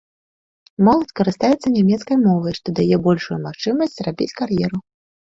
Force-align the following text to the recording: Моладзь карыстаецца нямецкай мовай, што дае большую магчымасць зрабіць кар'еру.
Моладзь 0.85 1.15
карыстаецца 1.17 1.67
нямецкай 1.77 2.17
мовай, 2.21 2.53
што 2.59 2.67
дае 2.79 2.97
большую 3.09 3.37
магчымасць 3.45 3.93
зрабіць 3.99 4.35
кар'еру. 4.41 4.77